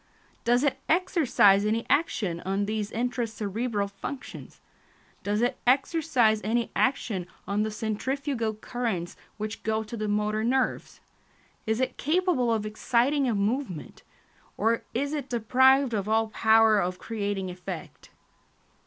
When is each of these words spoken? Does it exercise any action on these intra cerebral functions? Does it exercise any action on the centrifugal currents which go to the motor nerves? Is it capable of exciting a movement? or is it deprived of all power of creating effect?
Does 0.43 0.63
it 0.63 0.79
exercise 0.89 1.63
any 1.63 1.85
action 1.87 2.39
on 2.39 2.65
these 2.65 2.89
intra 2.91 3.27
cerebral 3.27 3.87
functions? 3.87 4.59
Does 5.21 5.43
it 5.43 5.59
exercise 5.67 6.41
any 6.43 6.71
action 6.75 7.27
on 7.47 7.61
the 7.61 7.69
centrifugal 7.69 8.55
currents 8.55 9.15
which 9.37 9.61
go 9.61 9.83
to 9.83 9.95
the 9.95 10.07
motor 10.07 10.43
nerves? 10.43 11.01
Is 11.67 11.79
it 11.79 11.97
capable 11.97 12.51
of 12.51 12.65
exciting 12.65 13.29
a 13.29 13.35
movement? 13.35 14.01
or 14.57 14.81
is 14.95 15.13
it 15.13 15.29
deprived 15.29 15.93
of 15.93 16.09
all 16.09 16.29
power 16.29 16.79
of 16.79 16.97
creating 16.97 17.51
effect? 17.51 18.09